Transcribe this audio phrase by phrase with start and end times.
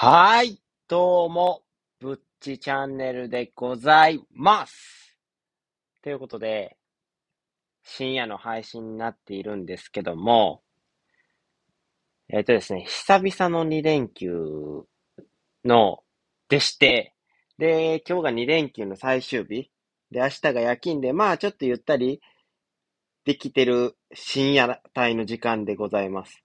[0.00, 1.64] はい、どうも、
[1.98, 5.18] ぶっちチャンネルでございます。
[6.04, 6.76] ということで、
[7.82, 10.62] 深夜の配信になっているんですけども、
[12.28, 14.84] えっ、ー、とですね、久々の2連休
[15.64, 16.04] の、
[16.48, 17.12] でして、
[17.58, 19.68] で、今日が2連休の最終日、
[20.12, 22.20] で、明日が夜勤で、まあちょっとゆったり
[23.24, 26.44] できてる深夜帯の時間でございます。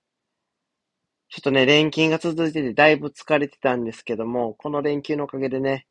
[1.34, 5.88] ちょっとね、連勤が続いててだいぶ疲れてたんですけども、この連休のおかげでね、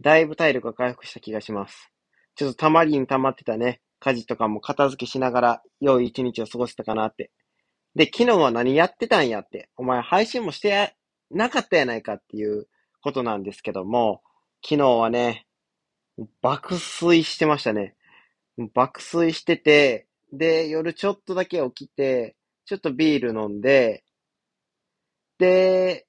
[0.00, 1.90] だいぶ体力が回復した気がします。
[2.36, 7.32] ちょっとたまりに溜まってたね、家事とかも片付けしながら良い一日を過ごせたかなって。
[7.96, 10.94] で、昨日は何やってたんやって、お前配信もして
[11.32, 12.68] なかったやないかっていう
[13.02, 14.22] ことなんですけども、
[14.64, 15.48] 昨日はね、
[16.42, 17.96] 爆睡してましたね。
[18.72, 24.04] 爆睡してて、で、夜ちょっとだけ起きて、ちょっとビール飲んで、
[25.40, 26.06] で、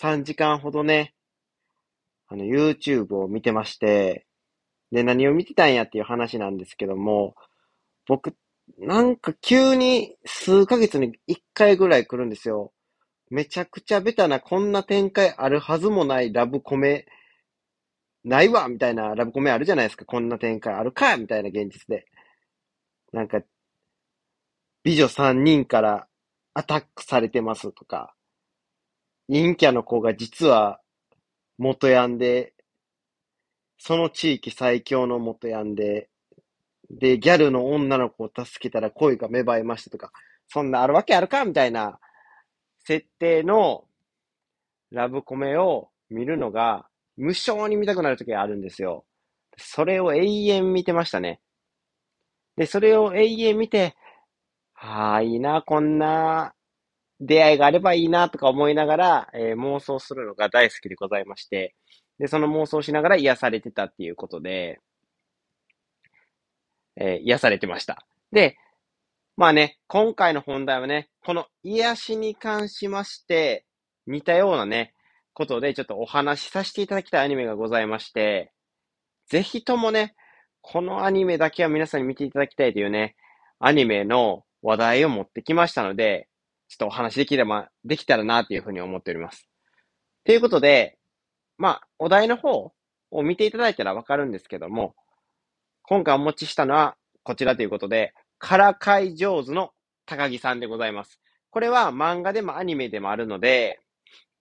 [0.00, 1.12] 3時間ほどね、
[2.28, 4.26] あの、YouTube を見てまして、
[4.92, 7.34] で、何を見てたんやっていう話なんですけども、
[8.06, 8.36] 僕、
[8.78, 12.72] なんか急に数ヶ月に1回ぐらい来るんですよ。
[13.28, 17.06] めちゃくちゃベタな、こんな展開あるはずもないラブコメ、
[18.22, 20.04] ないわみたいなラブコメあるじゃないですか。
[20.04, 22.06] こんな展開あるかみたいな現実で。
[23.12, 23.42] なんか、
[24.84, 26.06] 美女3人から
[26.54, 28.14] アタックされてますとか、
[29.30, 30.80] 陰キャの子が実は
[31.56, 32.52] 元ヤンで、
[33.78, 36.10] その地域最強の元ヤンで、
[36.90, 40.10] で、ギャルの女の子を助けたら恋が芽生えましたとか、
[40.48, 42.00] そんなあるわけあるかみたいな
[42.84, 43.84] 設定の
[44.90, 49.04] ラブコメを見るのが無性に見たくなる時があるんですよ。
[49.56, 51.40] それを永遠見てましたね。
[52.56, 53.94] で、それを永遠見て、
[54.72, 56.54] はあ、いいな、こんな
[57.20, 61.74] 出会いがあればいいなとか思いながら、えー、妄想するのが大好きでございまして、
[62.18, 64.80] で、その妄想しながら癒されてたっていうことで、
[66.96, 68.04] えー、癒されてました。
[68.32, 68.56] で、
[69.36, 73.64] まあね、今回の本題はね、この癒しに関しまして、
[74.06, 74.94] 似たようなね、
[75.32, 78.52] ことでちょっとお話しさせていただきたいアニメがございまして、
[79.28, 80.14] ぜひともね、
[80.60, 83.16] このアニメだけは皆さんに見ていただきたいというね、
[83.58, 86.28] アニメの話題を持ってきましたので、
[86.70, 89.48] ちょっとお話できれば、できたらなというふうに思っております。
[90.24, 90.98] ということで、
[91.58, 92.72] まあ、お題の方
[93.10, 94.94] を見ていただいたらわかるんですけども、
[95.82, 99.72] 今回お持ちしたのはこちらということで、からかい上手の
[100.06, 101.20] 高木さんでございます。
[101.50, 103.80] これは漫画でもアニメでもあるので、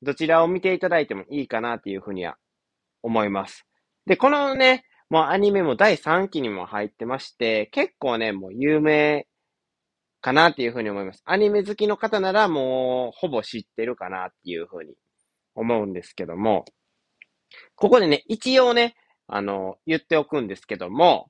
[0.04, 2.38] どちらを見ていただいてもいいかなというふうには
[3.02, 3.66] 思います。
[4.06, 9.26] で、このね、もうアニメも第3期にも入ってまして、結構ね、もう有名
[10.22, 11.22] かなっていうふうに思います。
[11.26, 14.94] アニメ好きの方ならもうほぼ知ってるかなっていうふうに
[15.56, 16.66] 思うんですけども、
[17.76, 18.96] ここでね、一応ね、
[19.28, 21.30] あの、言っておくんですけども、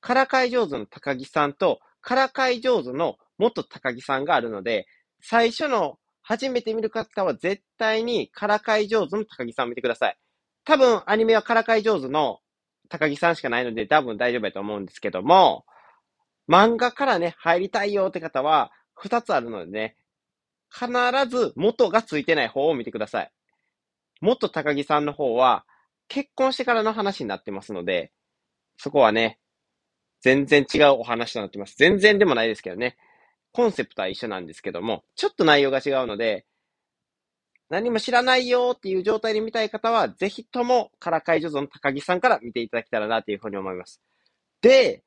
[0.00, 4.86] からかい上手の高木さんと、からかい上手の元高木さんがあるので、
[5.22, 10.18] 最初の初めて見る方は絶対にからかい上手の高木さんを見てください。
[10.64, 12.38] 多分アニメはからかい上手の
[12.88, 15.64] 高木さんしかないので多分大丈夫だと思うんですけども、
[16.50, 19.96] 漫画からね、入りたいよって方は、二つあるのでね、
[20.68, 20.88] 必
[21.28, 23.32] ず元がついてない方を見てください。
[24.20, 25.64] 元高木さんの方は、
[26.08, 28.10] 結婚してからの話になってますので、
[28.76, 29.38] そこはね、
[30.22, 31.76] 全然違うお話となってます。
[31.76, 32.96] 全然でもないですけどね。
[33.52, 36.46] コンセプトは一緒なんですけども、ちょっと内容が違うので、
[37.68, 44.00] 何も知らないよっていう状態で見たい方は、ぜひとも、からかい上手の高木さんから見ていただけたらなというふうに思います。
[44.60, 45.04] で、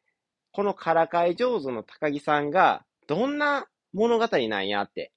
[0.54, 5.12] このからかい上手の高木さんが、どんな物語なんやって、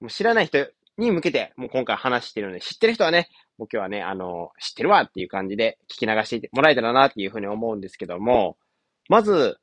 [0.00, 0.66] もう知らない人
[0.96, 3.28] に向けて、もう今回話してるので、知ってる人はね、
[3.58, 8.56] もう今日はね、あの、知ってるわっていう感じで聞き流してもらえたらなっていうふうに思うんですけども、
[9.08, 9.58] まず、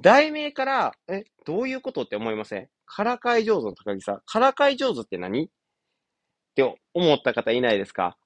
[0.00, 2.68] 題名から、え、どういうことって思いません？
[2.86, 4.22] からかい上手の高木さん。
[4.26, 5.46] からかい上手って何？
[5.46, 5.48] っ
[6.54, 8.16] て思った方いないですか？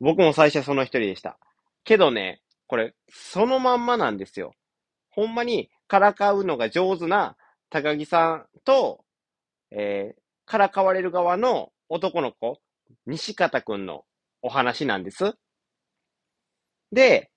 [0.00, 1.38] 僕も最初その一人でした。
[1.84, 4.52] けどね、これ、そのまんまなんですよ。
[5.10, 7.36] ほんまにからかうのが上手な
[7.68, 9.04] 高木さんと、
[9.72, 12.60] えー、からかわれる側の男の子、
[13.06, 14.04] 西方くんの
[14.40, 15.34] お話なんです。
[16.92, 17.32] で、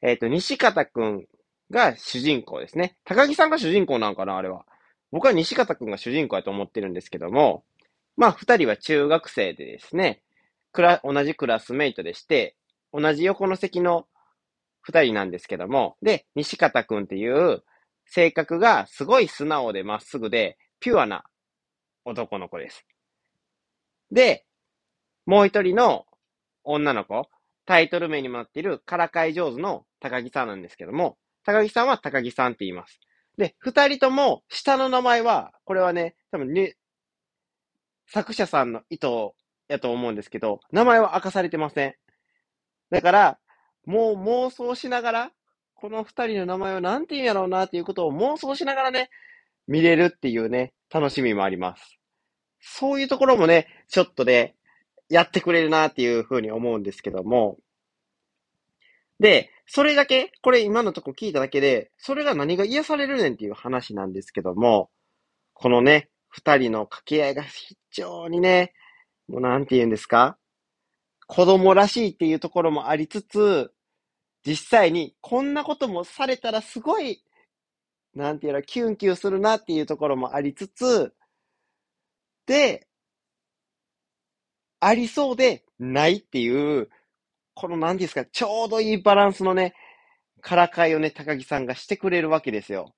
[0.00, 1.24] えっ、ー、と、西方くん
[1.70, 2.96] が主人公ですね。
[3.02, 4.64] 高木さんが主人公なんかなあれは。
[5.10, 7.64] 僕は西方くんが主人公やと思ってるんですけども、
[8.16, 10.22] まあ、二人は中学生でですね、
[10.70, 12.54] クラ、同じクラスメイトでして、
[12.92, 14.06] 同じ横の席の
[14.82, 17.64] 二人なんですけども、で、西方くんっていう
[18.06, 21.24] 性格がすごい素直でまっすぐで、ピュアな
[22.04, 22.84] 男の子です。
[24.10, 24.44] で、
[25.26, 26.06] もう一人の
[26.64, 27.28] 女の子、
[27.64, 33.00] タイトル名にもなっているからかい上手の高木さんなんですけども、高木さんは高木さんって言います。
[33.38, 36.76] で、二人とも下の名前は、これはね、多分ね、
[38.06, 39.08] 作者さんの意図
[39.68, 41.94] やと思うんですけど、名前は明かされてません。
[42.90, 43.38] だから、
[43.86, 45.32] もう妄想しながら、
[45.82, 49.10] この二人の名前を何て言うんやろうなっていうことを妄想しながらね、
[49.66, 51.98] 見れるっていうね、楽しみもあります。
[52.60, 54.54] そういうところもね、ちょっとね、
[55.08, 57.58] やってくれるなっていうふうに思うんですけども。
[59.18, 64.88] で、それだけ、これ今のとこ聞いただけで、それが何が癒されるねんっていう話なんですけども、
[65.52, 68.72] このね、二人の掛け合いが非常にね、
[69.26, 70.38] もうなんて言うんですか
[71.26, 73.72] 子供らしいっていうところもありつつ、
[74.46, 77.22] 実際にこんなこともされたらすごい、
[78.14, 81.14] なんていうの、キュンキュンするなっていうところもありつつ、
[82.46, 82.86] で、
[84.80, 86.90] ありそうでないっていう、
[87.54, 89.74] この何ですか、ちょうどいいバランスのね、
[90.40, 92.94] からかいをね、高木さんがしてくれるわけですよ。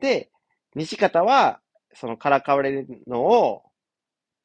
[0.00, 0.30] で、
[0.74, 1.60] 西方は、
[1.94, 3.62] そのからかわれるのを、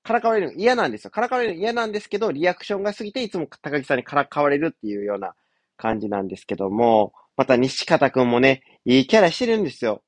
[0.06, 1.12] からかわれるの嫌なんですよ。
[1.12, 5.34] からかわれるの嫌なんですけど、リアクションが過ぎて、いつも高木さんにからかわれるっていうような
[5.78, 10.04] 感じなんですけども、また西方くんもね、いいキャラしてるんですよ。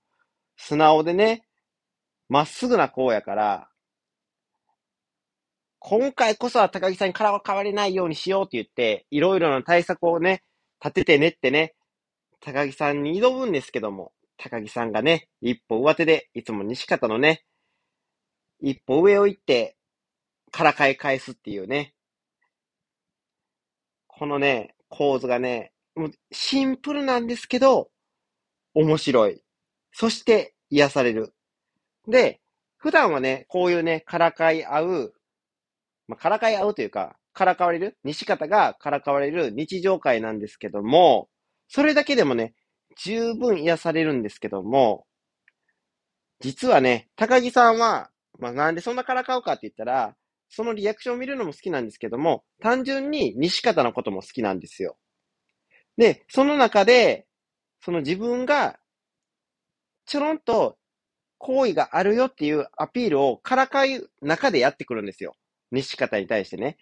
[0.55, 1.45] 素直でね、
[2.29, 3.69] まっすぐな子やから、
[5.79, 10.43] 今回こそは高木さんにからかわれないようにしようって言って、いろいろな対策をね、
[10.79, 11.73] 立ててねってね、
[12.39, 17.43] 高木さんに挑むんですけども、高木さんがね、一歩上手で、いつも西方のね、
[18.59, 19.76] 一歩上を行って、
[20.51, 21.93] からかい返すっていうね。
[24.07, 27.89] このね、構図がね、もうシンプルなんですけど、
[28.73, 29.41] 面白い。
[29.91, 31.33] そして癒される。
[32.07, 32.41] で、
[32.77, 35.13] 普段はね、こういうね、からかい合う、
[36.07, 41.29] まあ、からかい合うというか、からかわれる、西方がからかわれる日常会なんですけども、
[41.67, 42.53] それだけでもね、
[42.97, 45.05] 十分癒されるんですけども、
[46.39, 48.09] 実はね、高木さんは、
[48.39, 50.15] まあ、なんでそんなからかうかって言ったら、
[50.49, 54.97] そのリアクションを見るのも好きなんですけども、単純に西方のことも好きなんですよ。
[55.97, 57.27] で、その中で、
[57.81, 58.79] その自分が、
[60.05, 60.77] ちょろんと
[61.37, 65.33] 行為があるよっていうアピールをからかい中でやってくるんですよ。
[65.71, 66.77] 西方に対してね。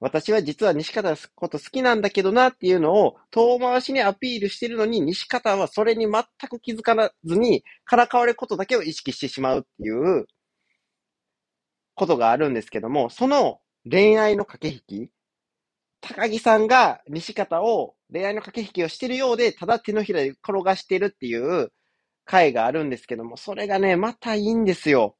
[0.00, 10.26] 私は実は西方のこと好きなんだけどなっていうのを遠回しにアピールしてるのに、西方はそれに全く気づかずに、からかわれることだけを意識してしまうっていう
[11.94, 13.60] ことがあるんですけども、その
[13.90, 15.10] 恋愛の駆け引き、
[16.00, 21.72] 高木さんが西方を恋愛の駆け引きをしてるようで、ただ手のひらで転がしてるっていう
[22.24, 25.16] 回があるんですけども、それがね、またいいんですよ。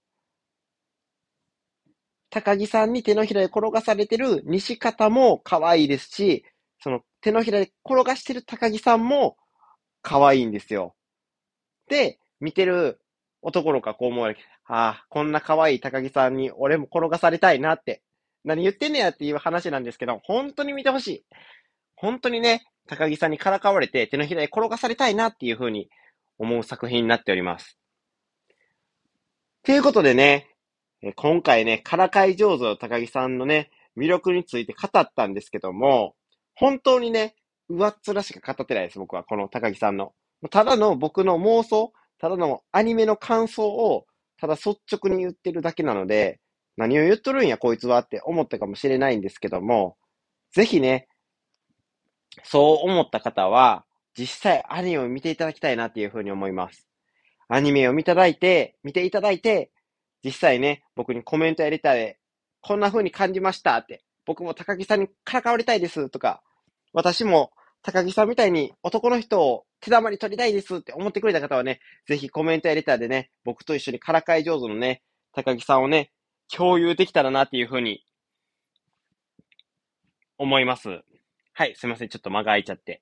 [2.31, 6.45] 高木さんに手のひらで転がされてる西方も可愛いですし、
[6.81, 9.37] その手のひらで転がしてる高木さんも
[10.03, 10.95] 可愛いんですよ。
[11.89, 13.01] で、見てる
[13.43, 14.41] 男の子はこう思うわけ。
[14.67, 18.03] ああ、こんな可愛い高木さんに俺も転がされたいなって。
[18.45, 21.25] 何言ってんねやっていう話なんですけど、本当に見てほしい。
[21.97, 25.91] 本当にね、高木さんにからかわれて手のひらで転がされたいなっていうふうに
[26.39, 27.79] 思う作品になっております。
[29.63, 30.49] ということでね、
[31.17, 36.15] 今回ね、からかい上手の高木さんのね、魅力について語ったんですけども、
[36.55, 37.35] 本当にね、
[37.69, 40.15] 上っ面しか語ってないです、僕は、この高木さんの。
[40.51, 44.07] ただの僕の妄想、ただのアニメの感想を、
[44.39, 46.39] ただ率直に言ってるだけなので、
[46.77, 49.97] 何を言っとるんや、こいつはって思ったかもしれないんですけども、
[50.53, 51.09] ぜひね、
[52.45, 53.85] そう思った方は、
[54.17, 56.87] 実際アニメを見ていただきたいなっていうふうに思います。
[57.49, 59.71] アニメを見ていただいて、見ていただいて、
[60.23, 62.19] 実際ね、僕にコメントやりたい、
[62.61, 66.43] こんな風に感じましたって、僕も高木さんにからかわりたいですとか、
[66.93, 67.51] 私も
[67.83, 76.13] 高木さんみたいに男の人を手玉に取りたいですって思ってくれた方はね、ぜひコメントやりたいでね、僕と一緒にからかい上手のね、高木さんをね、
[76.55, 78.05] 共有できたらなっていう風に
[80.37, 80.89] 思います。
[81.53, 82.09] はい、すいません。
[82.09, 83.01] ちょっと間が空いちゃって。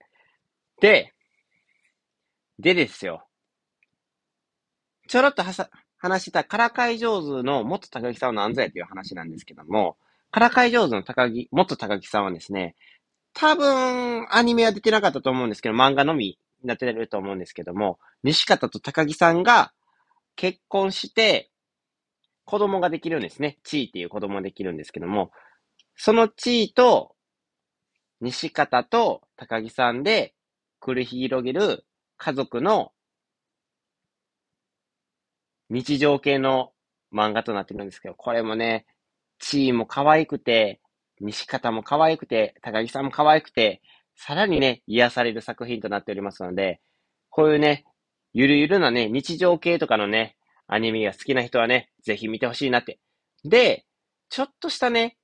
[0.80, 1.12] で、
[2.58, 3.26] でですよ。
[5.08, 9.96] ちょろっとはさ、話したからかい上手の元高木さんは何ぞやっていう話なんですけども、
[10.30, 12.76] からかい上手の高木、元高木さんはですね、
[13.34, 19.72] 多分、アニメは出てなかったと思うんですけど、漫画のみになってると思うんですけども、西方と高木さんが
[20.36, 21.50] 結婚して、
[22.44, 23.58] 子供ができるんですね。
[23.62, 25.30] 地位っていう子供ができるんですけども、
[25.96, 27.14] その地位と、
[28.20, 30.34] 西方と高木さんで
[30.80, 31.84] 繰り広げる
[32.16, 32.92] 家族の
[35.70, 36.72] 日常系の
[37.12, 38.86] 漫画となってるんですけど、これもね、
[39.38, 40.80] チーも可愛くて、
[41.20, 43.82] 西方も可愛くて、高木さんも可愛くて、
[44.16, 46.80] さらにね、癒される作品となっておりますので、
[47.30, 47.84] こういうね、
[48.32, 52.98] ゆるゆるなね、日常系とかのね、アニメが好きな人はね、ぜひ見てほしいなって。
[53.44, 53.86] で、
[54.28, 55.16] ちょっとしたね、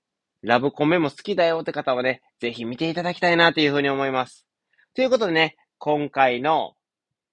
[0.42, 4.46] ラブコメも好きだよって方はね、ぜひ見ていただきたいなというふうに思います。
[4.94, 6.74] ということでね、今回の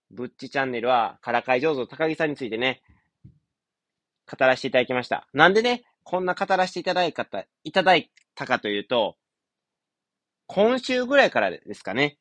[0.10, 2.82] ブッチチャンネルは、からかい上手の高木さんについてね、
[4.30, 5.27] 語らせていただきました。
[5.34, 7.27] なんでね、こんな語らせていただいた、
[7.63, 9.18] いただいたかというと、
[10.48, 12.18] 今週ぐらいからですかね。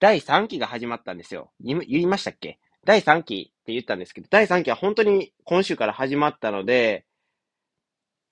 [0.00, 1.52] 第3期が始まったんですよ。
[1.60, 2.58] 言いましたっけ？
[2.84, 7.06] 第3期って言ったんですけど、第3期は本当に今週から始まったので、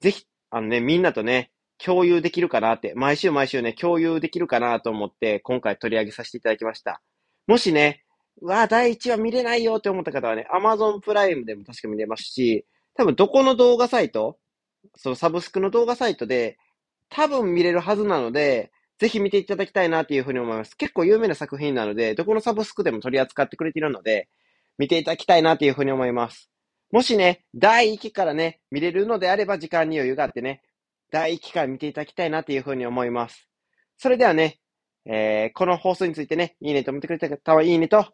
[0.00, 7.00] ぜひ、あのね、みんなとね、共有できるかなって、毎週毎週ね、共有できるかなと思って、今回取り上げさせていただきました。
[7.46, 8.04] もしね、
[8.42, 14.38] うわ、第1話見れないよって思った方はね、Amazon プライムでも確か見れますし、多分どこの動画サイト、
[14.96, 16.58] そのサブスクの動画サイトで、
[17.08, 20.76] 多分見れるはずなので、ぜひ見ていただきたいなというふうに思います。
[20.76, 24.28] 結構有名な作品なので、どこのサブスクでも取り扱ってくれているので、
[24.78, 26.50] 見ていただきたいなというふうに思います。
[26.90, 30.62] もしね、第1期からね、見れるのであれば時間に余裕があってね、
[31.10, 33.48] 第1期から見ていただきたいなというふうに思います。
[33.96, 34.58] それではね、
[35.06, 38.06] えー、この放送についてね、いいねと思ってくれた方はいいねと、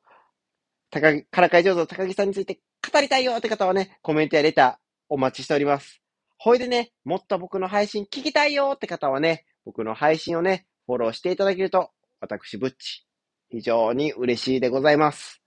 [0.91, 2.61] 高木、からかい上手の高木さんについて
[2.93, 4.75] 語りたいよって方はね、コメントやレター
[5.09, 6.06] お待ちしております。
[6.39, 11.91] ほいでね、もっと僕の配信聞きたいよって方はね、僕の配信をね、フォローしていただけると、
[12.21, 13.07] 私、ぶっち、
[13.49, 15.43] 非常に嬉しいでございます。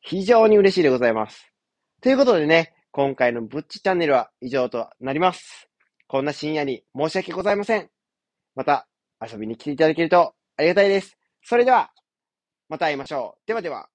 [0.00, 1.50] 非常に嬉しいでございます。
[2.00, 5.68] ということでね、今回のぶっちチャンネルは以上となります。
[6.06, 7.90] こんな深夜に申し訳ございません。
[8.54, 8.86] また
[9.20, 11.16] 遊びに来ていただけるとありがたいです。
[11.42, 11.90] それでは、
[12.68, 13.46] また会いましょう。
[13.46, 13.88] ではでは。